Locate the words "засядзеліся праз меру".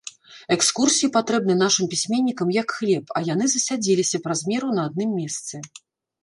3.53-4.73